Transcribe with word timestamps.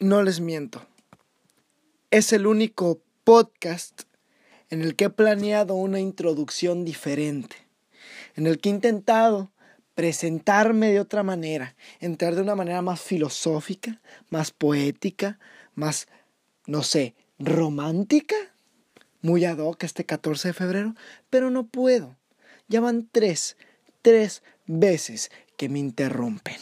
no 0.00 0.22
les 0.22 0.40
miento. 0.40 0.84
Es 2.10 2.32
el 2.32 2.46
único 2.46 3.02
podcast 3.22 4.02
en 4.70 4.82
el 4.82 4.96
que 4.96 5.04
he 5.04 5.10
planeado 5.10 5.74
una 5.74 6.00
introducción 6.00 6.84
diferente, 6.84 7.56
en 8.34 8.46
el 8.46 8.58
que 8.58 8.70
he 8.70 8.72
intentado 8.72 9.52
presentarme 9.94 10.90
de 10.90 11.00
otra 11.00 11.22
manera, 11.22 11.76
entrar 12.00 12.34
de 12.34 12.42
una 12.42 12.54
manera 12.54 12.80
más 12.80 13.00
filosófica, 13.00 14.00
más 14.30 14.50
poética, 14.50 15.38
más, 15.74 16.08
no 16.66 16.82
sé, 16.82 17.14
romántica, 17.38 18.36
muy 19.20 19.44
ad 19.44 19.58
hoc 19.58 19.82
este 19.84 20.06
14 20.06 20.48
de 20.48 20.54
febrero, 20.54 20.94
pero 21.28 21.50
no 21.50 21.66
puedo. 21.66 22.16
Ya 22.68 22.80
van 22.80 23.06
tres, 23.12 23.58
tres 24.00 24.42
veces 24.66 25.30
que 25.58 25.68
me 25.68 25.78
interrumpen. 25.78 26.56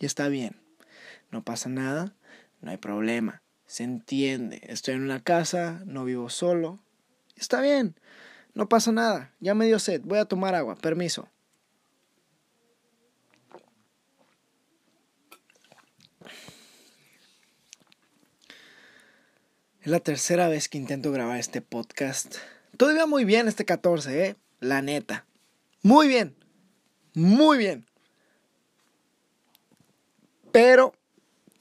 Y 0.00 0.06
está 0.06 0.28
bien, 0.28 0.57
no 1.30 1.44
pasa 1.44 1.68
nada, 1.68 2.14
no 2.60 2.70
hay 2.70 2.76
problema, 2.76 3.42
se 3.66 3.84
entiende. 3.84 4.60
Estoy 4.64 4.94
en 4.94 5.02
una 5.02 5.22
casa, 5.22 5.82
no 5.86 6.04
vivo 6.04 6.30
solo. 6.30 6.80
Está 7.36 7.60
bien, 7.60 7.94
no 8.54 8.68
pasa 8.68 8.92
nada, 8.92 9.34
ya 9.40 9.54
me 9.54 9.66
dio 9.66 9.78
sed, 9.78 10.02
voy 10.04 10.18
a 10.18 10.24
tomar 10.24 10.54
agua, 10.54 10.76
permiso. 10.76 11.28
Es 19.80 19.92
la 19.92 20.00
tercera 20.00 20.48
vez 20.48 20.68
que 20.68 20.76
intento 20.76 21.12
grabar 21.12 21.38
este 21.38 21.62
podcast. 21.62 22.36
Todo 22.76 22.92
iba 22.92 23.06
muy 23.06 23.24
bien 23.24 23.48
este 23.48 23.64
14, 23.64 24.26
¿eh? 24.26 24.36
La 24.60 24.82
neta. 24.82 25.24
Muy 25.82 26.08
bien. 26.08 26.36
Muy 27.14 27.58
bien. 27.58 27.86
Pero 30.52 30.92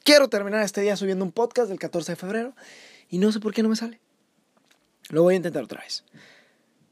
quiero 0.07 0.29
terminar 0.29 0.63
este 0.63 0.79
día 0.79 0.95
subiendo 0.95 1.25
un 1.25 1.34
podcast 1.34 1.67
del 1.67 1.79
14 1.79 2.13
de 2.13 2.15
febrero 2.15 2.55
y 3.09 3.18
no 3.18 3.29
sé 3.34 3.41
por 3.41 3.54
qué 3.54 3.62
no 3.62 3.68
me 3.68 3.76
sale. 3.76 3.99
Lo 5.09 5.23
voy 5.23 5.34
a 5.34 5.37
intentar 5.37 5.65
otra 5.65 5.82
vez. 5.82 6.05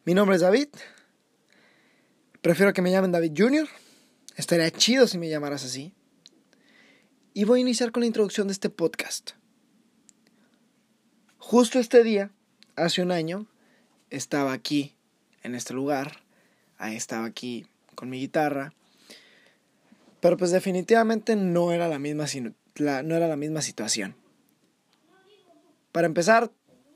Mi 0.04 0.14
nombre 0.14 0.36
es 0.36 0.42
David. 0.42 0.68
Prefiero 2.42 2.74
que 2.74 2.82
me 2.82 2.92
llamen 2.92 3.14
David 3.14 3.32
Jr. 3.34 3.70
Estaría 4.36 4.70
chido 4.70 5.08
si 5.08 5.18
me 5.18 5.30
llamaras 5.30 5.64
así. 5.64 5.94
Y 7.34 7.46
voy 7.46 7.60
a 7.60 7.62
iniciar 7.62 7.94
con 7.94 8.02
la 8.02 8.08
introducción 8.08 8.48
de 8.48 8.52
este 8.52 8.70
podcast. 8.70 9.32
Justo 11.38 11.80
este 11.80 12.04
día, 12.04 12.32
hace 12.76 13.02
un 13.02 13.14
año, 13.14 13.48
estaba 14.10 14.52
aquí, 14.52 14.94
en 15.42 15.56
este 15.56 15.74
lugar, 15.74 16.20
ahí 16.78 16.98
estaba 16.98 17.24
aquí 17.24 17.66
con 17.96 18.10
mi 18.10 18.20
guitarra, 18.20 18.74
pero 20.20 20.36
pues 20.36 20.52
definitivamente 20.52 21.38
no 21.38 21.72
era 21.72 21.88
la 21.88 21.98
misma, 21.98 22.28
no 22.78 23.16
era 23.16 23.28
la 23.28 23.36
misma 23.36 23.62
situación. 23.62 24.16
Para 25.92 26.08
empezar, 26.08 26.52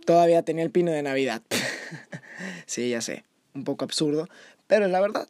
todavía 0.05 0.43
tenía 0.43 0.63
el 0.63 0.71
pino 0.71 0.91
de 0.91 1.03
Navidad. 1.03 1.41
sí, 2.65 2.89
ya 2.89 3.01
sé, 3.01 3.23
un 3.53 3.63
poco 3.63 3.85
absurdo, 3.85 4.27
pero 4.67 4.85
es 4.85 4.91
la 4.91 4.99
verdad. 4.99 5.27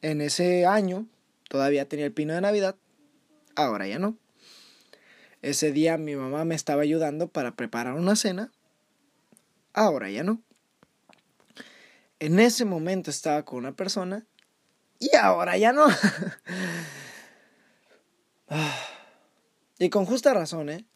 En 0.00 0.20
ese 0.20 0.64
año 0.64 1.06
todavía 1.48 1.88
tenía 1.88 2.06
el 2.06 2.12
pino 2.12 2.34
de 2.34 2.40
Navidad, 2.40 2.76
ahora 3.56 3.88
ya 3.88 3.98
no. 3.98 4.16
Ese 5.42 5.72
día 5.72 5.98
mi 5.98 6.16
mamá 6.16 6.44
me 6.44 6.54
estaba 6.54 6.82
ayudando 6.82 7.28
para 7.28 7.54
preparar 7.54 7.94
una 7.94 8.16
cena. 8.16 8.52
Ahora 9.72 10.10
ya 10.10 10.22
no. 10.24 10.42
En 12.20 12.40
ese 12.40 12.64
momento 12.64 13.10
estaba 13.10 13.44
con 13.44 13.58
una 13.58 13.76
persona 13.76 14.26
y 14.98 15.14
ahora 15.16 15.56
ya 15.56 15.72
no. 15.72 15.86
y 19.78 19.90
con 19.90 20.06
justa 20.06 20.34
razón, 20.34 20.68
¿eh? 20.70 20.86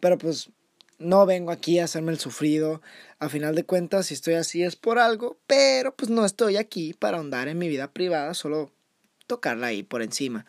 Pero 0.00 0.18
pues 0.18 0.50
no 0.98 1.26
vengo 1.26 1.50
aquí 1.50 1.78
a 1.78 1.84
hacerme 1.84 2.12
el 2.12 2.18
sufrido. 2.18 2.82
A 3.18 3.28
final 3.28 3.54
de 3.54 3.64
cuentas, 3.64 4.06
si 4.06 4.14
estoy 4.14 4.34
así 4.34 4.62
es 4.62 4.76
por 4.76 4.98
algo, 4.98 5.38
pero 5.46 5.94
pues 5.94 6.10
no 6.10 6.24
estoy 6.24 6.56
aquí 6.56 6.92
para 6.94 7.18
ahondar 7.18 7.48
en 7.48 7.58
mi 7.58 7.68
vida 7.68 7.92
privada, 7.92 8.34
solo 8.34 8.72
tocarla 9.26 9.68
ahí 9.68 9.82
por 9.82 10.02
encima. 10.02 10.46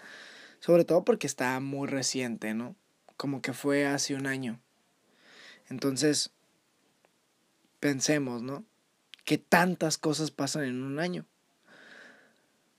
Sobre 0.59 0.85
todo 0.85 1.05
porque 1.05 1.27
está 1.27 1.59
muy 1.59 1.87
reciente, 1.87 2.53
¿no? 2.53 2.75
como 3.17 3.41
que 3.41 3.51
fue 3.51 3.85
hace 3.85 4.15
un 4.15 4.27
año. 4.27 4.61
Entonces, 5.69 6.29
pensemos, 7.79 8.43
¿no? 8.43 8.63
Que 9.25 9.37
tantas 9.37 9.97
cosas 9.97 10.31
pasan 10.31 10.63
en 10.63 10.83
un 10.83 10.99
año. 10.99 11.25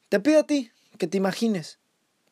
Te 0.08 0.20
pido 0.20 0.40
a 0.40 0.46
ti 0.46 0.70
que 0.96 1.06
te 1.06 1.18
imagines 1.18 1.78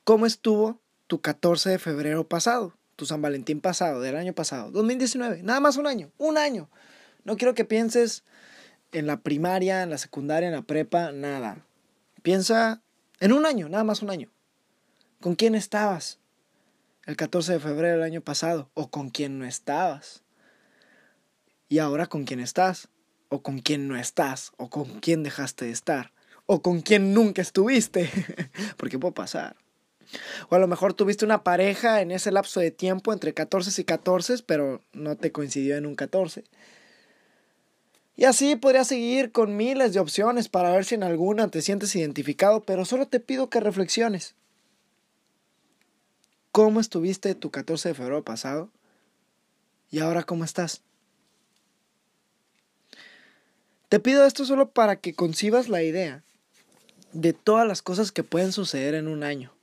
cómo 0.05 0.25
estuvo 0.25 0.81
tu 1.07 1.21
14 1.21 1.71
de 1.71 1.79
febrero 1.79 2.29
pasado, 2.29 2.75
tu 2.97 3.07
San 3.07 3.23
Valentín 3.23 3.61
pasado, 3.61 4.01
del 4.01 4.17
año 4.17 4.33
pasado, 4.33 4.71
2019, 4.71 5.43
nada 5.43 5.61
más 5.61 5.77
un 5.77 5.87
año, 5.87 6.11
un 6.19 6.39
año. 6.39 6.69
No 7.25 7.37
quiero 7.37 7.55
que 7.55 7.65
pienses 7.65 8.25
en 8.93 9.07
la 9.07 9.19
primaria, 9.19 9.83
en 9.83 9.91
la 9.91 9.99
secundaria, 9.99 10.49
en 10.49 10.55
la 10.55 10.63
prepa, 10.63 11.13
nada. 11.13 11.65
Piensa 12.23 12.83
en 13.21 13.33
un 13.33 13.47
año, 13.47 13.69
nada 13.69 13.85
más 13.85 14.03
un 14.03 14.11
año. 14.11 14.31
¿Con 15.21 15.35
quién 15.35 15.55
estabas? 15.55 16.21
el 17.07 17.17
14 17.17 17.55
de 17.55 17.61
febrero 17.61 17.95
del 17.95 18.03
año 18.03 18.21
pasado, 18.21 18.69
o 18.75 18.91
con 18.91 19.11
quién 19.11 19.39
no 19.39 19.47
estabas. 19.47 20.25
Y 21.69 21.79
ahora 21.79 22.07
con 22.07 22.25
quién 22.25 22.41
estás, 22.41 22.89
o 23.29 23.43
con 23.43 23.61
quién 23.61 23.89
no 23.89 23.97
estás, 23.97 24.53
o 24.57 24.69
con 24.69 25.01
quién 25.01 25.23
dejaste 25.23 25.67
de 25.67 25.71
estar, 25.71 26.13
o 26.47 26.63
con 26.63 26.81
quién 26.83 27.15
nunca 27.15 27.43
estuviste, 27.43 28.11
porque 28.77 28.99
puede 28.99 29.15
pasar. 29.15 29.57
O 30.49 30.55
a 30.55 30.59
lo 30.59 30.67
mejor 30.67 30.95
tuviste 30.95 31.25
una 31.25 31.43
pareja 31.43 32.01
en 32.01 32.11
ese 32.11 32.31
lapso 32.31 32.61
de 32.61 32.71
tiempo 32.71 33.13
entre 33.13 33.35
14 33.35 33.81
y 33.81 33.85
14, 33.85 34.39
pero 34.47 34.83
no 34.93 35.17
te 35.17 35.33
coincidió 35.33 35.77
en 35.77 35.87
un 35.87 35.95
14. 35.95 36.45
Y 38.17 38.25
así 38.25 38.57
podría 38.57 38.85
seguir 38.85 39.31
con 39.31 39.57
miles 39.57 39.93
de 39.93 40.01
opciones 40.01 40.49
para 40.49 40.71
ver 40.71 40.85
si 40.85 40.95
en 40.95 41.03
alguna 41.03 41.49
te 41.49 41.61
sientes 41.61 41.95
identificado, 41.95 42.63
pero 42.63 42.85
solo 42.85 43.07
te 43.07 43.21
pido 43.21 43.51
que 43.51 43.61
reflexiones. 43.61 44.35
¿Cómo 46.51 46.81
estuviste 46.81 47.35
tu 47.35 47.51
14 47.51 47.91
de 47.91 47.95
febrero 47.95 48.25
pasado? 48.25 48.71
¿Y 49.91 49.99
ahora 49.99 50.23
cómo 50.23 50.45
estás? 50.45 50.81
Te 53.91 54.01
pido 54.01 54.25
esto 54.25 54.45
solo 54.47 54.71
para 54.71 54.97
que 54.97 55.15
concibas 55.15 55.69
la 55.69 55.83
idea 55.83 56.25
de 57.13 57.35
todas 57.35 57.69
las 57.69 57.83
cosas 57.83 58.11
que 58.11 58.25
pueden 58.25 58.53
suceder 58.53 58.95
en 58.95 59.09
un 59.09 59.23
año. 59.23 59.56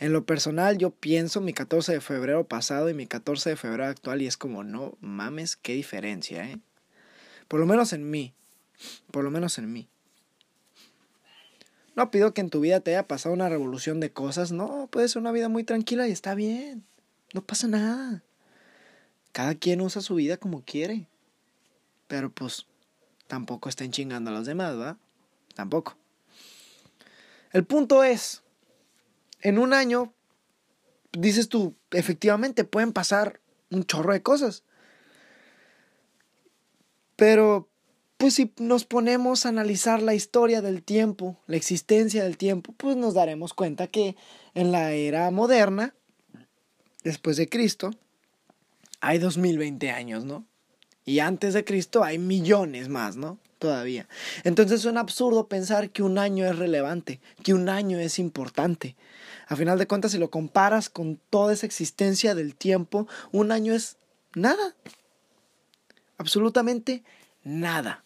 En 0.00 0.14
lo 0.14 0.24
personal 0.24 0.78
yo 0.78 0.90
pienso 0.90 1.42
mi 1.42 1.52
14 1.52 1.92
de 1.92 2.00
febrero 2.00 2.48
pasado 2.48 2.88
y 2.88 2.94
mi 2.94 3.06
14 3.06 3.50
de 3.50 3.56
febrero 3.56 3.84
actual 3.84 4.22
y 4.22 4.26
es 4.26 4.38
como, 4.38 4.64
no 4.64 4.96
mames, 5.00 5.56
qué 5.56 5.74
diferencia, 5.74 6.42
¿eh? 6.48 6.58
Por 7.48 7.60
lo 7.60 7.66
menos 7.66 7.92
en 7.92 8.08
mí. 8.10 8.32
Por 9.10 9.24
lo 9.24 9.30
menos 9.30 9.58
en 9.58 9.70
mí. 9.70 9.88
No 11.96 12.10
pido 12.10 12.32
que 12.32 12.40
en 12.40 12.48
tu 12.48 12.60
vida 12.60 12.80
te 12.80 12.92
haya 12.92 13.06
pasado 13.06 13.34
una 13.34 13.50
revolución 13.50 14.00
de 14.00 14.10
cosas, 14.10 14.52
no, 14.52 14.88
puede 14.90 15.06
ser 15.06 15.20
una 15.20 15.32
vida 15.32 15.50
muy 15.50 15.64
tranquila 15.64 16.08
y 16.08 16.12
está 16.12 16.34
bien, 16.34 16.82
no 17.34 17.42
pasa 17.42 17.68
nada. 17.68 18.22
Cada 19.32 19.54
quien 19.54 19.82
usa 19.82 20.00
su 20.00 20.14
vida 20.14 20.38
como 20.38 20.62
quiere. 20.64 21.08
Pero 22.08 22.30
pues 22.30 22.64
tampoco 23.26 23.68
estén 23.68 23.90
chingando 23.90 24.30
a 24.30 24.32
los 24.32 24.46
demás, 24.46 24.78
¿va? 24.78 24.96
Tampoco. 25.54 25.94
El 27.52 27.64
punto 27.64 28.02
es, 28.02 28.42
en 29.40 29.58
un 29.58 29.72
año, 29.72 30.14
dices 31.12 31.48
tú, 31.48 31.76
efectivamente 31.90 32.64
pueden 32.64 32.92
pasar 32.92 33.40
un 33.70 33.84
chorro 33.84 34.12
de 34.12 34.22
cosas. 34.22 34.64
Pero 37.16 37.68
pues 38.20 38.34
si 38.34 38.52
nos 38.58 38.84
ponemos 38.84 39.46
a 39.46 39.48
analizar 39.48 40.02
la 40.02 40.14
historia 40.14 40.60
del 40.60 40.82
tiempo, 40.82 41.38
la 41.46 41.56
existencia 41.56 42.22
del 42.22 42.36
tiempo, 42.36 42.74
pues 42.76 42.94
nos 42.96 43.14
daremos 43.14 43.54
cuenta 43.54 43.86
que 43.86 44.14
en 44.52 44.72
la 44.72 44.92
era 44.92 45.30
moderna, 45.30 45.94
después 47.02 47.38
de 47.38 47.48
Cristo, 47.48 47.90
hay 49.00 49.18
2020 49.18 49.90
años, 49.90 50.26
¿no? 50.26 50.44
Y 51.06 51.20
antes 51.20 51.54
de 51.54 51.64
Cristo 51.64 52.04
hay 52.04 52.18
millones 52.18 52.90
más, 52.90 53.16
¿no? 53.16 53.38
Todavía. 53.60 54.08
Entonces 54.42 54.86
un 54.86 54.96
absurdo 54.96 55.46
pensar 55.46 55.90
que 55.90 56.02
un 56.02 56.16
año 56.16 56.46
es 56.46 56.58
relevante, 56.58 57.20
que 57.42 57.52
un 57.52 57.68
año 57.68 57.98
es 57.98 58.18
importante. 58.18 58.96
A 59.48 59.54
final 59.54 59.78
de 59.78 59.86
cuentas, 59.86 60.12
si 60.12 60.18
lo 60.18 60.30
comparas 60.30 60.88
con 60.88 61.20
toda 61.28 61.52
esa 61.52 61.66
existencia 61.66 62.34
del 62.34 62.54
tiempo, 62.56 63.06
un 63.32 63.52
año 63.52 63.74
es 63.74 63.98
nada. 64.34 64.74
Absolutamente 66.16 67.04
nada. 67.44 68.02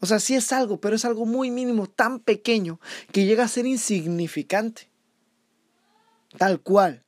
O 0.00 0.06
sea, 0.06 0.18
sí 0.18 0.34
es 0.34 0.50
algo, 0.50 0.80
pero 0.80 0.96
es 0.96 1.04
algo 1.04 1.26
muy 1.26 1.50
mínimo, 1.50 1.86
tan 1.86 2.18
pequeño, 2.18 2.80
que 3.12 3.26
llega 3.26 3.44
a 3.44 3.48
ser 3.48 3.66
insignificante. 3.66 4.88
Tal 6.38 6.62
cual. 6.62 7.04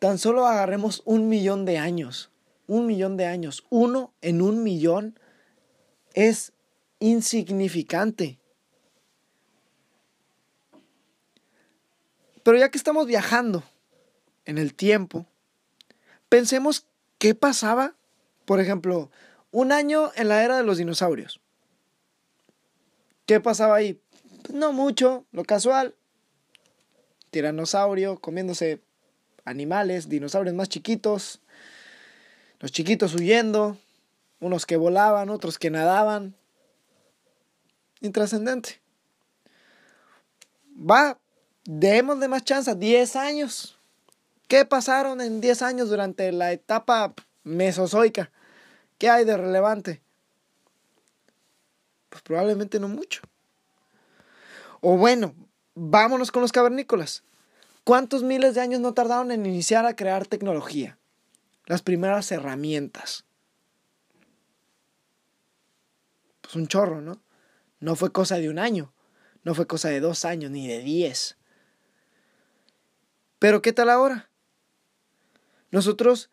Tan 0.00 0.18
solo 0.18 0.48
agarremos 0.48 1.00
un 1.04 1.28
millón 1.28 1.64
de 1.64 1.78
años. 1.78 2.31
Un 2.66 2.86
millón 2.86 3.16
de 3.16 3.26
años. 3.26 3.64
Uno 3.70 4.12
en 4.20 4.42
un 4.42 4.62
millón 4.62 5.18
es 6.14 6.52
insignificante. 7.00 8.38
Pero 12.42 12.58
ya 12.58 12.70
que 12.70 12.78
estamos 12.78 13.06
viajando 13.06 13.62
en 14.44 14.58
el 14.58 14.74
tiempo, 14.74 15.26
pensemos 16.28 16.86
qué 17.18 17.34
pasaba, 17.34 17.94
por 18.44 18.60
ejemplo, 18.60 19.10
un 19.52 19.70
año 19.70 20.10
en 20.16 20.28
la 20.28 20.42
era 20.42 20.56
de 20.56 20.64
los 20.64 20.78
dinosaurios. 20.78 21.40
¿Qué 23.26 23.38
pasaba 23.38 23.76
ahí? 23.76 24.00
Pues 24.42 24.54
no 24.54 24.72
mucho, 24.72 25.24
lo 25.30 25.44
casual. 25.44 25.94
Tiranosaurio 27.30 28.18
comiéndose 28.18 28.80
animales, 29.44 30.08
dinosaurios 30.08 30.54
más 30.54 30.68
chiquitos, 30.68 31.41
los 32.62 32.70
chiquitos 32.70 33.14
huyendo, 33.14 33.76
unos 34.38 34.66
que 34.66 34.76
volaban, 34.76 35.30
otros 35.30 35.58
que 35.58 35.68
nadaban. 35.68 36.36
Intrascendente. 38.00 38.80
Va, 40.78 41.18
démosle 41.64 42.28
más 42.28 42.44
chance, 42.44 42.72
10 42.74 43.16
años. 43.16 43.78
¿Qué 44.46 44.64
pasaron 44.64 45.20
en 45.20 45.40
10 45.40 45.60
años 45.62 45.90
durante 45.90 46.30
la 46.30 46.52
etapa 46.52 47.14
mesozoica? 47.42 48.30
¿Qué 48.96 49.10
hay 49.10 49.24
de 49.24 49.36
relevante? 49.36 50.00
Pues 52.10 52.22
probablemente 52.22 52.78
no 52.78 52.86
mucho. 52.86 53.22
O 54.80 54.96
bueno, 54.96 55.34
vámonos 55.74 56.30
con 56.30 56.42
los 56.42 56.52
cavernícolas. 56.52 57.24
¿Cuántos 57.82 58.22
miles 58.22 58.54
de 58.54 58.60
años 58.60 58.80
no 58.80 58.94
tardaron 58.94 59.32
en 59.32 59.46
iniciar 59.46 59.84
a 59.84 59.96
crear 59.96 60.28
tecnología? 60.28 60.96
Las 61.66 61.82
primeras 61.82 62.30
herramientas. 62.32 63.24
Pues 66.40 66.54
un 66.56 66.66
chorro, 66.66 67.00
¿no? 67.00 67.22
No 67.80 67.96
fue 67.96 68.12
cosa 68.12 68.36
de 68.36 68.48
un 68.48 68.58
año, 68.58 68.92
no 69.44 69.54
fue 69.54 69.66
cosa 69.66 69.88
de 69.88 70.00
dos 70.00 70.24
años, 70.24 70.50
ni 70.50 70.68
de 70.68 70.80
diez. 70.80 71.36
Pero 73.38 73.62
¿qué 73.62 73.72
tal 73.72 73.90
ahora? 73.90 74.30
Nosotros, 75.70 76.30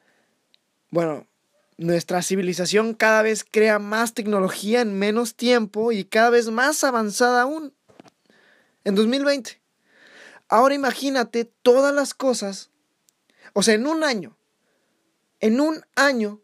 bueno, 0.91 1.27
nuestra 1.77 2.21
civilización 2.21 2.93
cada 2.93 3.21
vez 3.21 3.45
crea 3.49 3.79
más 3.79 4.13
tecnología 4.13 4.81
en 4.81 4.99
menos 4.99 5.35
tiempo 5.35 5.91
y 5.91 6.03
cada 6.03 6.29
vez 6.29 6.49
más 6.49 6.83
avanzada 6.83 7.43
aún. 7.43 7.73
En 8.83 8.95
2020. 8.95 9.61
Ahora 10.49 10.75
imagínate 10.75 11.45
todas 11.45 11.93
las 11.93 12.13
cosas, 12.13 12.69
o 13.53 13.63
sea, 13.63 13.75
en 13.75 13.87
un 13.87 14.03
año, 14.03 14.35
en 15.39 15.61
un 15.61 15.83
año, 15.95 16.41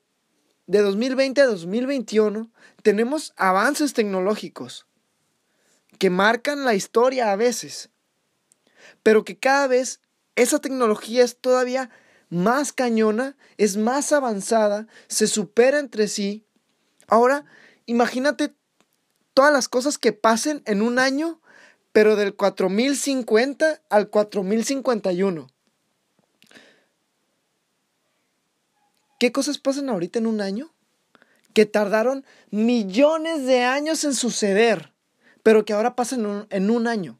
de 0.68 0.81
2020 0.81 1.42
a 1.42 1.45
2021, 1.45 2.51
tenemos 2.81 3.33
avances 3.38 3.94
tecnológicos 3.94 4.88
que 6.00 6.09
marcan 6.09 6.65
la 6.65 6.75
historia 6.75 7.31
a 7.31 7.36
veces, 7.36 7.89
pero 9.03 9.24
que 9.24 9.38
cada 9.38 9.68
vez 9.68 10.01
esa 10.36 10.59
tecnología 10.59 11.24
es 11.24 11.38
todavía 11.38 11.89
más 12.30 12.74
cañona, 12.74 13.38
es 13.57 13.77
más 13.77 14.12
avanzada, 14.12 14.88
se 15.07 15.27
supera 15.27 15.80
entre 15.80 16.07
sí. 16.07 16.45
Ahora, 17.07 17.45
imagínate 17.86 18.53
todas 19.33 19.53
las 19.53 19.69
cosas 19.69 19.97
que 19.97 20.13
pasen 20.13 20.63
en 20.65 20.81
un 20.81 21.00
año, 21.00 21.42
pero 21.92 22.15
del 22.15 22.36
4050 22.36 23.81
al 23.89 24.09
4051. 24.09 25.47
¿Qué 29.20 29.32
cosas 29.32 29.58
pasan 29.58 29.90
ahorita 29.90 30.20
en 30.20 30.28
un 30.28 30.42
año? 30.42 30.74
Que 31.54 31.66
tardaron 31.66 32.26
millones 32.50 33.46
de 33.46 33.64
años 33.64 34.04
en 34.04 34.14
suceder, 34.14 34.94
pero 35.44 35.66
que 35.66 35.74
ahora 35.74 35.96
pasan 35.96 36.48
en 36.50 36.70
un, 36.70 36.88
año. 36.88 37.20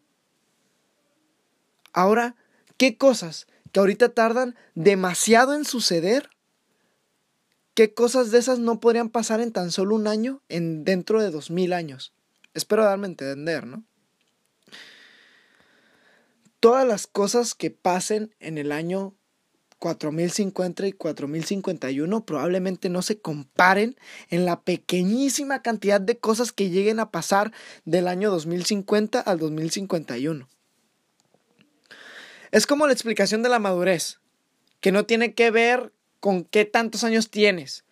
Ahora, 1.94 2.36
¿qué 2.78 2.98
cosas 2.98 3.48
que 3.76 3.82
ahorita 3.82 4.08
tardan 4.08 4.56
demasiado 4.74 5.54
en 5.54 5.66
suceder. 5.66 6.30
¿Qué 7.74 7.94
cosas 7.94 8.32
de 8.32 8.38
esas 8.38 8.58
no 8.58 8.80
podrían 8.80 9.10
pasar 9.10 9.42
en 9.42 9.52
tan 9.52 9.70
solo 9.70 9.96
un 9.96 10.08
año, 10.08 10.42
en 10.48 10.86
dentro 10.86 11.22
de 11.22 11.30
dos 11.30 11.52
mil 11.52 11.74
años? 11.74 12.14
Espero 12.54 12.86
darme 12.86 13.08
a 13.08 13.10
entender, 13.10 13.68
¿no? 13.68 13.84
Todas 16.62 16.88
las 16.88 17.06
cosas 17.06 17.54
que 17.54 17.70
pasen 17.70 18.34
en 18.40 18.58
el 18.58 18.72
año 18.72 19.14
4050 19.80 20.88
y 20.88 20.94
4051 20.94 22.26
probablemente 22.26 22.90
no 22.90 23.02
se 23.02 23.20
comparen 23.20 23.96
en 24.30 24.46
la 24.46 24.62
pequeñísima 24.62 25.62
cantidad 25.62 26.02
de 26.02 26.18
cosas 26.18 26.52
que 26.52 26.70
lleguen 26.70 27.00
a 27.00 27.12
pasar 27.12 27.52
del 27.84 28.08
año 28.08 28.32
2050 28.32 29.20
al 29.20 29.40
2051. 29.40 30.48
Es 32.52 32.68
como 32.68 32.88
la 32.88 32.94
explicación 32.94 33.44
de 33.44 33.50
la 33.50 33.60
madurez, 33.60 34.20
que 34.80 34.92
no 34.92 35.06
tiene 35.06 35.34
que 35.34 35.52
ver 35.52 35.92
con 36.20 36.44
qué 36.44 36.66
tantos 36.66 37.04
años 37.04 37.30
tienes. 37.30 37.84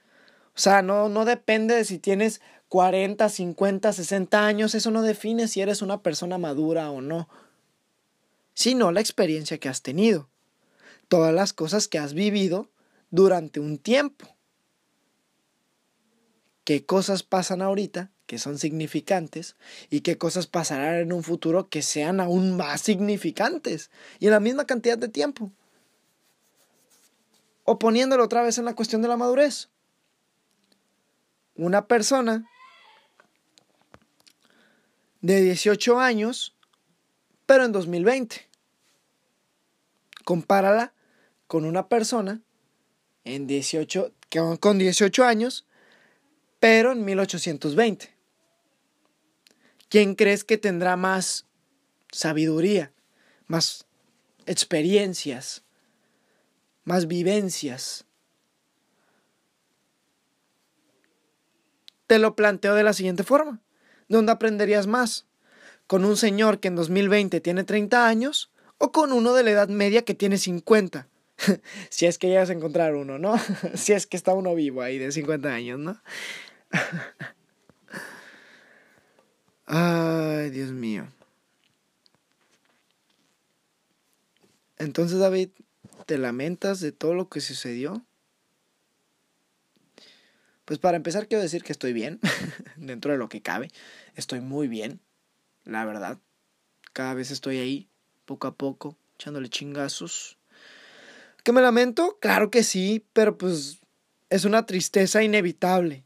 O 0.55 0.59
sea, 0.59 0.81
no, 0.81 1.09
no 1.09 1.25
depende 1.25 1.75
de 1.75 1.85
si 1.85 1.99
tienes 1.99 2.41
40, 2.69 3.29
50, 3.29 3.93
60 3.93 4.45
años, 4.45 4.73
eso 4.73 4.89
no 4.89 5.01
define 5.01 5.47
si 5.47 5.61
eres 5.61 5.81
una 5.81 6.01
persona 6.01 6.37
madura 6.37 6.89
o 6.89 7.01
no, 7.01 7.29
sino 8.53 8.91
la 8.91 8.99
experiencia 8.99 9.57
que 9.59 9.69
has 9.69 9.81
tenido, 9.81 10.29
todas 11.13 11.31
las 11.31 11.53
cosas 11.53 11.87
que 11.87 11.99
has 11.99 12.15
vivido 12.15 12.71
durante 13.11 13.59
un 13.59 13.77
tiempo. 13.77 14.35
¿Qué 16.63 16.87
cosas 16.87 17.21
pasan 17.21 17.61
ahorita 17.61 18.09
que 18.25 18.39
son 18.39 18.57
significantes 18.57 19.55
y 19.91 20.01
qué 20.01 20.17
cosas 20.17 20.47
pasarán 20.47 20.95
en 20.95 21.13
un 21.13 21.21
futuro 21.21 21.69
que 21.69 21.83
sean 21.83 22.19
aún 22.19 22.57
más 22.57 22.81
significantes 22.81 23.91
y 24.17 24.25
en 24.25 24.31
la 24.31 24.39
misma 24.39 24.65
cantidad 24.65 24.97
de 24.97 25.07
tiempo. 25.07 25.51
O 27.63 27.77
poniéndolo 27.77 28.23
otra 28.23 28.41
vez 28.41 28.57
en 28.57 28.65
la 28.65 28.73
cuestión 28.73 29.03
de 29.03 29.07
la 29.07 29.15
madurez. 29.15 29.69
Una 31.53 31.85
persona 31.85 32.49
de 35.21 35.41
18 35.41 35.99
años, 35.99 36.55
pero 37.45 37.65
en 37.65 37.71
2020. 37.71 38.49
Compárala 40.25 40.91
con 41.53 41.65
una 41.65 41.87
persona 41.87 42.41
en 43.25 43.45
18, 43.45 44.11
con 44.59 44.79
18 44.79 45.23
años, 45.23 45.67
pero 46.59 46.93
en 46.93 47.05
1820. 47.05 48.11
¿Quién 49.87 50.15
crees 50.15 50.43
que 50.43 50.57
tendrá 50.57 50.97
más 50.97 51.45
sabiduría, 52.11 52.91
más 53.45 53.85
experiencias, 54.47 55.63
más 56.85 57.05
vivencias? 57.05 58.05
Te 62.07 62.17
lo 62.17 62.35
planteo 62.35 62.73
de 62.73 62.81
la 62.81 62.93
siguiente 62.93 63.23
forma. 63.23 63.61
¿Dónde 64.07 64.31
aprenderías 64.31 64.87
más? 64.87 65.27
¿Con 65.85 66.03
un 66.03 66.17
señor 66.17 66.59
que 66.59 66.69
en 66.69 66.75
2020 66.75 67.41
tiene 67.41 67.63
30 67.63 68.07
años 68.07 68.51
o 68.79 68.91
con 68.91 69.11
uno 69.11 69.35
de 69.35 69.43
la 69.43 69.51
edad 69.51 69.69
media 69.69 70.03
que 70.03 70.15
tiene 70.15 70.39
50? 70.39 71.09
si 71.89 72.05
es 72.05 72.17
que 72.17 72.27
llegas 72.27 72.49
a 72.49 72.53
encontrar 72.53 72.95
uno, 72.95 73.19
¿no? 73.19 73.35
si 73.75 73.93
es 73.93 74.07
que 74.07 74.17
está 74.17 74.33
uno 74.33 74.55
vivo 74.55 74.81
ahí 74.81 74.97
de 74.97 75.11
50 75.11 75.53
años, 75.53 75.79
¿no? 75.79 76.01
Ay, 79.65 80.49
Dios 80.49 80.71
mío. 80.71 81.07
Entonces, 84.77 85.19
David, 85.19 85.49
¿te 86.05 86.17
lamentas 86.17 86.79
de 86.81 86.91
todo 86.91 87.13
lo 87.13 87.29
que 87.29 87.39
sucedió? 87.41 88.05
Pues 90.65 90.79
para 90.79 90.97
empezar 90.97 91.27
quiero 91.27 91.41
decir 91.41 91.63
que 91.63 91.71
estoy 91.71 91.93
bien, 91.93 92.19
dentro 92.77 93.11
de 93.11 93.17
lo 93.17 93.29
que 93.29 93.41
cabe. 93.41 93.69
Estoy 94.15 94.41
muy 94.41 94.67
bien, 94.67 95.01
la 95.63 95.85
verdad. 95.85 96.19
Cada 96.93 97.13
vez 97.13 97.31
estoy 97.31 97.57
ahí, 97.57 97.89
poco 98.25 98.47
a 98.47 98.55
poco, 98.55 98.97
echándole 99.15 99.49
chingazos. 99.49 100.37
¿Que 101.43 101.51
me 101.51 101.61
lamento? 101.61 102.17
Claro 102.19 102.49
que 102.49 102.63
sí, 102.63 103.05
pero 103.13 103.37
pues 103.37 103.79
es 104.29 104.45
una 104.45 104.65
tristeza 104.65 105.23
inevitable. 105.23 106.03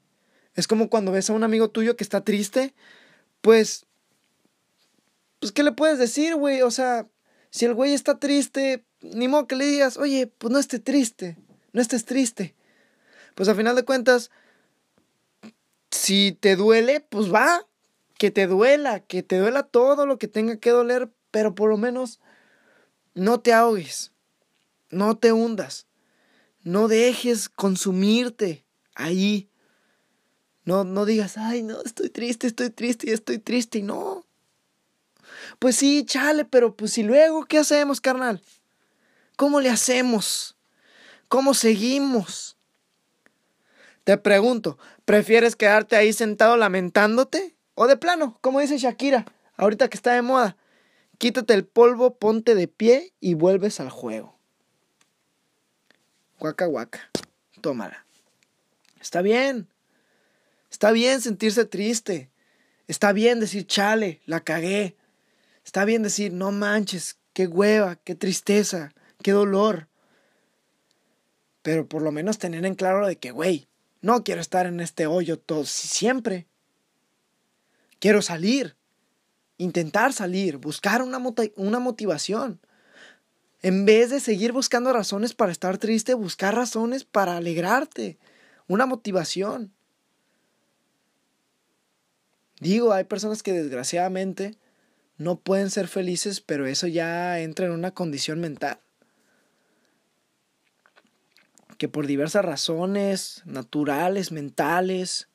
Es 0.55 0.67
como 0.67 0.89
cuando 0.89 1.11
ves 1.11 1.29
a 1.29 1.33
un 1.33 1.43
amigo 1.43 1.69
tuyo 1.69 1.95
que 1.95 2.03
está 2.03 2.21
triste 2.21 2.73
pues, 3.41 3.85
pues, 5.39 5.51
¿qué 5.51 5.63
le 5.63 5.71
puedes 5.71 5.99
decir, 5.99 6.35
güey? 6.35 6.61
O 6.61 6.71
sea, 6.71 7.07
si 7.49 7.65
el 7.65 7.73
güey 7.73 7.93
está 7.93 8.19
triste, 8.19 8.85
ni 9.01 9.27
modo 9.27 9.47
que 9.47 9.55
le 9.55 9.65
digas, 9.65 9.97
oye, 9.97 10.27
pues 10.27 10.51
no 10.51 10.59
estés 10.59 10.83
triste, 10.83 11.37
no 11.71 11.81
estés 11.81 12.05
triste. 12.05 12.55
Pues 13.35 13.49
a 13.49 13.55
final 13.55 13.75
de 13.75 13.85
cuentas, 13.85 14.31
si 15.91 16.37
te 16.39 16.55
duele, 16.55 16.99
pues 16.99 17.33
va, 17.33 17.65
que 18.17 18.31
te 18.31 18.47
duela, 18.47 18.99
que 18.99 19.23
te 19.23 19.37
duela 19.37 19.63
todo 19.63 20.05
lo 20.05 20.17
que 20.17 20.27
tenga 20.27 20.57
que 20.57 20.71
doler, 20.71 21.09
pero 21.31 21.55
por 21.55 21.69
lo 21.69 21.77
menos 21.77 22.19
no 23.13 23.39
te 23.39 23.53
ahogues, 23.53 24.11
no 24.89 25.17
te 25.17 25.31
hundas, 25.31 25.87
no 26.63 26.87
dejes 26.87 27.49
consumirte 27.49 28.65
ahí 28.95 29.49
no, 30.67 30.83
no 30.83 31.05
digas, 31.05 31.37
ay, 31.37 31.63
no, 31.63 31.81
estoy 31.81 32.09
triste, 32.09 32.45
estoy 32.45 32.69
triste 32.69 33.09
y 33.09 33.13
estoy 33.13 33.39
triste 33.39 33.77
y 33.77 33.83
no. 33.83 34.25
Pues 35.59 35.77
sí, 35.77 36.03
chale, 36.05 36.43
pero 36.43 36.75
pues 36.75 36.91
si 36.91 37.03
luego, 37.03 37.45
¿qué 37.45 37.59
hacemos, 37.59 38.01
carnal? 38.01 38.41
¿Cómo 39.37 39.61
le 39.61 39.69
hacemos? 39.69 40.57
¿Cómo 41.29 41.53
seguimos? 41.53 42.57
Te 44.03 44.17
pregunto, 44.17 44.77
¿prefieres 45.05 45.55
quedarte 45.55 45.95
ahí 45.95 46.11
sentado 46.11 46.57
lamentándote? 46.57 47.55
O 47.73 47.87
de 47.87 47.95
plano, 47.95 48.37
como 48.41 48.59
dice 48.59 48.77
Shakira, 48.77 49.23
ahorita 49.55 49.87
que 49.87 49.95
está 49.95 50.11
de 50.11 50.21
moda, 50.21 50.57
quítate 51.17 51.53
el 51.53 51.65
polvo, 51.65 52.17
ponte 52.17 52.55
de 52.55 52.67
pie 52.67 53.13
y 53.21 53.35
vuelves 53.35 53.79
al 53.79 53.89
juego. 53.89 54.36
Guaca 56.39 56.65
guaca, 56.67 57.09
tómala. 57.61 58.05
Está 59.01 59.21
bien, 59.21 59.67
está 60.69 60.91
bien 60.91 61.21
sentirse 61.21 61.65
triste, 61.65 62.29
está 62.87 63.11
bien 63.11 63.39
decir 63.39 63.65
chale, 63.65 64.21
la 64.25 64.41
cagué, 64.41 64.95
está 65.65 65.83
bien 65.85 66.03
decir 66.03 66.31
no 66.33 66.51
manches, 66.51 67.17
qué 67.33 67.47
hueva, 67.47 67.95
qué 67.95 68.15
tristeza, 68.15 68.93
qué 69.23 69.31
dolor. 69.31 69.87
Pero 71.63 71.87
por 71.87 72.01
lo 72.01 72.11
menos 72.11 72.37
tener 72.37 72.65
en 72.65 72.75
claro 72.75 73.07
de 73.07 73.17
que, 73.17 73.31
güey, 73.31 73.67
no 74.01 74.23
quiero 74.23 74.41
estar 74.41 74.67
en 74.67 74.79
este 74.79 75.07
hoyo 75.07 75.39
todo 75.39 75.65
siempre. 75.65 76.47
Quiero 77.99 78.21
salir, 78.21 78.75
intentar 79.57 80.13
salir, 80.13 80.57
buscar 80.57 81.01
una, 81.01 81.19
una 81.55 81.79
motivación. 81.79 82.61
En 83.61 83.85
vez 83.85 84.09
de 84.09 84.19
seguir 84.19 84.51
buscando 84.51 84.93
razones 84.93 85.33
para 85.33 85.51
estar 85.51 85.77
triste, 85.77 86.13
buscar 86.13 86.55
razones 86.55 87.03
para 87.05 87.37
alegrarte, 87.37 88.17
una 88.67 88.85
motivación. 88.85 89.73
Digo, 92.59 92.93
hay 92.93 93.03
personas 93.03 93.43
que 93.43 93.53
desgraciadamente 93.53 94.57
no 95.17 95.39
pueden 95.39 95.69
ser 95.69 95.87
felices, 95.87 96.41
pero 96.41 96.67
eso 96.67 96.87
ya 96.87 97.39
entra 97.39 97.65
en 97.65 97.71
una 97.71 97.91
condición 97.91 98.39
mental 98.39 98.79
que 101.77 101.87
por 101.87 102.07
diversas 102.07 102.43
razones 102.43 103.43
naturales, 103.45 104.31
mentales, 104.31 105.29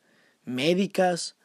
médicas, 0.45 1.37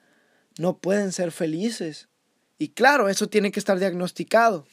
no 0.57 0.77
pueden 0.79 1.11
ser 1.11 1.31
felices. 1.31 2.09
Y 2.57 2.69
claro, 2.69 3.07
eso 3.09 3.29
tiene 3.29 3.51
que 3.51 3.59
estar 3.59 3.77
diagnosticado. 3.79 4.65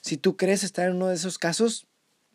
Si 0.00 0.16
tú 0.16 0.36
crees 0.36 0.64
estar 0.64 0.88
en 0.88 0.96
uno 0.96 1.08
de 1.08 1.14
esos 1.14 1.38
casos, 1.38 1.86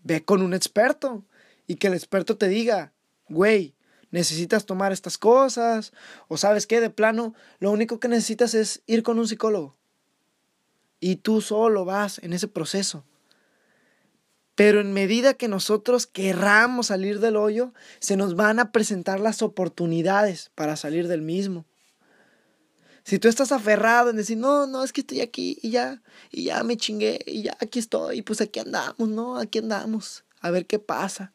ve 0.03 0.23
con 0.23 0.41
un 0.41 0.53
experto 0.53 1.23
y 1.67 1.75
que 1.75 1.87
el 1.87 1.93
experto 1.93 2.37
te 2.37 2.47
diga, 2.47 2.93
güey, 3.27 3.73
necesitas 4.11 4.65
tomar 4.65 4.91
estas 4.91 5.17
cosas, 5.17 5.91
o 6.27 6.37
sabes 6.37 6.67
qué, 6.67 6.79
de 6.79 6.89
plano, 6.89 7.33
lo 7.59 7.71
único 7.71 7.99
que 7.99 8.07
necesitas 8.07 8.53
es 8.53 8.81
ir 8.85 9.03
con 9.03 9.19
un 9.19 9.27
psicólogo. 9.27 9.75
Y 10.99 11.17
tú 11.17 11.41
solo 11.41 11.85
vas 11.85 12.19
en 12.23 12.33
ese 12.33 12.47
proceso. 12.47 13.03
Pero 14.55 14.79
en 14.79 14.93
medida 14.93 15.33
que 15.33 15.49
nosotros 15.49 16.07
querramos 16.07 16.87
salir 16.87 17.19
del 17.19 17.35
hoyo, 17.35 17.73
se 17.99 18.15
nos 18.15 18.35
van 18.35 18.59
a 18.59 18.71
presentar 18.71 19.19
las 19.19 19.41
oportunidades 19.41 20.51
para 20.55 20.77
salir 20.77 21.09
del 21.09 21.21
mismo. 21.21 21.65
Si 23.05 23.19
tú 23.19 23.27
estás 23.27 23.51
aferrado 23.51 24.09
en 24.09 24.15
decir, 24.15 24.35
no, 24.35 24.65
no, 24.65 24.83
es 24.83 24.91
que 24.91 25.01
estoy 25.01 25.21
aquí 25.21 25.59
y 25.61 25.69
ya, 25.69 26.01
y 26.31 26.45
ya 26.45 26.63
me 26.63 26.75
chingué, 26.75 27.19
y 27.27 27.43
ya 27.43 27.55
aquí 27.61 27.77
estoy, 27.77 28.17
y 28.17 28.21
pues 28.23 28.41
aquí 28.41 28.59
andamos, 28.59 29.07
¿no? 29.07 29.37
Aquí 29.37 29.59
andamos, 29.59 30.25
a 30.41 30.49
ver 30.49 30.65
qué 30.65 30.79
pasa. 30.79 31.31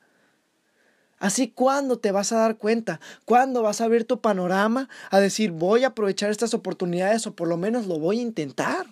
Así, 1.21 1.49
¿cuándo 1.49 1.99
te 1.99 2.11
vas 2.11 2.33
a 2.33 2.39
dar 2.39 2.57
cuenta? 2.57 3.01
¿Cuándo 3.25 3.63
vas 3.63 3.81
a 3.81 3.87
ver 3.87 4.05
tu 4.05 4.21
panorama 4.21 4.89
a 5.11 5.21
decir, 5.21 5.53
voy 5.53 5.85
a 5.85 5.89
aprovechar 5.89 6.31
estas 6.31 6.55
oportunidades 6.55 7.27
o 7.29 7.37
por 7.37 7.47
lo 7.47 7.57
menos 7.57 7.87
lo 7.87 8.01
voy 8.01 8.19
a 8.19 8.23
intentar? 8.23 8.87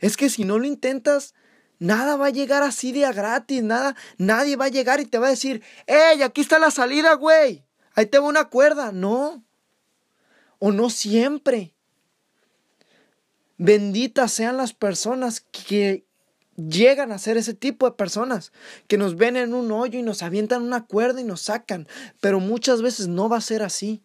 Es 0.00 0.18
que 0.18 0.28
si 0.28 0.44
no 0.44 0.58
lo 0.58 0.66
intentas, 0.66 1.34
Nada 1.80 2.16
va 2.16 2.26
a 2.26 2.30
llegar 2.30 2.64
así 2.64 2.90
de 2.90 3.10
gratis, 3.12 3.62
nada, 3.62 3.94
nadie 4.16 4.56
va 4.56 4.64
a 4.64 4.68
llegar 4.68 4.98
y 4.98 5.04
te 5.04 5.18
va 5.18 5.28
a 5.28 5.30
decir, 5.30 5.62
¡Ey, 5.86 6.22
aquí 6.22 6.40
está 6.40 6.58
la 6.58 6.72
salida, 6.72 7.14
güey! 7.14 7.64
Ahí 7.94 8.06
te 8.06 8.18
una 8.18 8.46
cuerda. 8.46 8.90
No. 8.90 9.44
O 10.58 10.72
no 10.72 10.90
siempre. 10.90 11.74
Benditas 13.56 14.32
sean 14.32 14.56
las 14.56 14.72
personas 14.72 15.40
que 15.40 16.04
llegan 16.56 17.12
a 17.12 17.18
ser 17.18 17.36
ese 17.36 17.54
tipo 17.54 17.86
de 17.86 17.96
personas, 17.96 18.52
que 18.88 18.98
nos 18.98 19.16
ven 19.16 19.36
en 19.36 19.54
un 19.54 19.70
hoyo 19.70 19.98
y 19.98 20.02
nos 20.02 20.22
avientan 20.22 20.62
una 20.62 20.86
cuerda 20.86 21.20
y 21.20 21.24
nos 21.24 21.42
sacan. 21.42 21.86
Pero 22.20 22.40
muchas 22.40 22.82
veces 22.82 23.08
no 23.08 23.28
va 23.28 23.38
a 23.38 23.42
ser 23.42 23.62
así. 23.62 24.02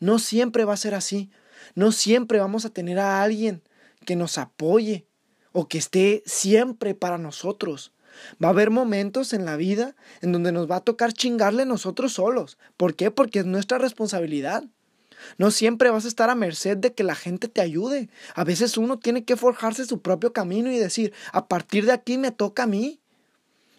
No 0.00 0.18
siempre 0.18 0.64
va 0.64 0.74
a 0.74 0.78
ser 0.78 0.94
así. 0.94 1.30
No 1.74 1.92
siempre 1.92 2.40
vamos 2.40 2.64
a 2.64 2.70
tener 2.70 2.98
a 2.98 3.22
alguien 3.22 3.62
que 4.04 4.16
nos 4.16 4.38
apoye 4.38 5.06
o 5.52 5.68
que 5.68 5.78
esté 5.78 6.22
siempre 6.26 6.94
para 6.94 7.16
nosotros. 7.18 7.92
Va 8.42 8.48
a 8.48 8.50
haber 8.50 8.70
momentos 8.70 9.32
en 9.32 9.44
la 9.44 9.56
vida 9.56 9.96
en 10.20 10.32
donde 10.32 10.52
nos 10.52 10.70
va 10.70 10.76
a 10.76 10.84
tocar 10.84 11.12
chingarle 11.12 11.64
nosotros 11.64 12.12
solos. 12.12 12.58
¿Por 12.76 12.94
qué? 12.94 13.10
Porque 13.10 13.40
es 13.40 13.46
nuestra 13.46 13.78
responsabilidad. 13.78 14.64
No 15.38 15.50
siempre 15.50 15.90
vas 15.90 16.04
a 16.04 16.08
estar 16.08 16.30
a 16.30 16.34
merced 16.34 16.76
de 16.76 16.92
que 16.92 17.04
la 17.04 17.14
gente 17.14 17.48
te 17.48 17.60
ayude. 17.60 18.08
A 18.34 18.44
veces 18.44 18.76
uno 18.76 18.98
tiene 18.98 19.24
que 19.24 19.36
forjarse 19.36 19.84
su 19.84 20.00
propio 20.00 20.32
camino 20.32 20.70
y 20.70 20.78
decir, 20.78 21.12
a 21.32 21.46
partir 21.48 21.86
de 21.86 21.92
aquí 21.92 22.18
me 22.18 22.30
toca 22.30 22.64
a 22.64 22.66
mí. 22.66 23.00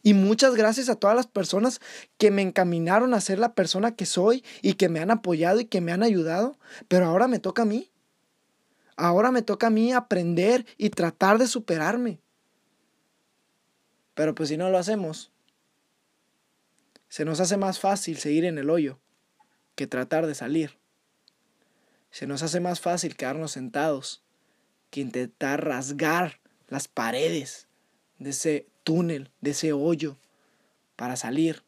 Y 0.04 0.14
muchas 0.14 0.56
gracias 0.56 0.90
a 0.90 0.96
todas 0.96 1.16
las 1.16 1.28
personas 1.28 1.82
que 2.18 2.30
me 2.30 2.44
encaminaron 2.44 3.14
a 3.14 3.22
ser 3.22 3.40
la 3.40 3.56
persona 3.56 3.96
que 3.96 4.06
soy 4.06 4.44
y 4.62 4.74
que 4.74 4.88
me 4.88 5.00
han 5.00 5.10
apoyado 5.10 5.60
y 5.60 5.66
que 5.66 5.82
me 5.82 5.92
han 5.92 6.04
ayudado. 6.04 6.58
Pero 6.88 7.08
ahora 7.08 7.28
me 7.28 7.40
toca 7.40 7.64
a 7.64 7.66
mí. 7.66 7.90
Ahora 8.98 9.32
me 9.32 9.42
toca 9.42 9.68
a 9.68 9.72
mí 9.72 9.92
aprender 9.92 10.66
y 10.78 10.90
tratar 10.92 11.38
de 11.38 11.48
superarme. 11.48 12.20
Pero 14.14 14.34
pues 14.36 14.50
si 14.50 14.58
no 14.58 14.70
lo 14.70 14.78
hacemos, 14.78 15.32
se 17.10 17.26
nos 17.26 17.40
hace 17.40 17.58
más 17.58 17.80
fácil 17.80 18.18
seguir 18.18 18.46
en 18.46 18.58
el 18.58 18.70
hoyo 18.70 19.00
que 19.76 19.88
tratar 19.88 20.26
de 20.26 20.36
salir. 20.36 20.78
Se 22.16 22.28
nos 22.28 22.44
hace 22.44 22.62
más 22.62 22.80
fácil 22.80 23.18
quedarnos 23.18 23.52
sentados 23.52 24.24
que 24.90 25.02
intentar 25.02 25.66
rasgar 25.66 26.40
las 26.70 26.88
paredes 26.88 27.68
de 28.20 28.30
ese 28.30 28.70
túnel, 28.86 29.34
de 29.42 29.52
ese 29.52 29.74
hoyo, 29.74 30.18
para 30.96 31.18
salir. 31.18 31.66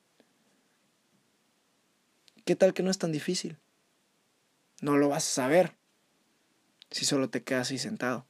¿Qué 2.46 2.56
tal 2.56 2.74
que 2.74 2.82
no 2.82 2.89
es 2.89 2.98
tan 2.98 3.12
difícil? 3.12 3.58
No 4.80 4.96
lo 4.96 5.10
vas 5.10 5.27
a 5.27 5.34
saber 5.34 5.75
si 6.92 7.04
solo 7.04 7.30
te 7.30 7.44
quedas 7.44 7.68
así 7.68 7.77
sentado. 7.77 8.25